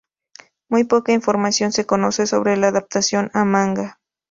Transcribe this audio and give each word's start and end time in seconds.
Muy 0.67 0.85
poca 0.85 1.11
información 1.11 1.71
se 1.71 1.85
conoce 1.85 2.25
sobre 2.25 2.57
la 2.57 2.69
adaptación 2.69 3.29
a 3.35 3.45
manga. 3.45 3.99